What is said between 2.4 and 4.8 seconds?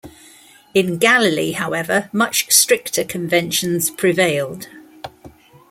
stricter conventions prevailed.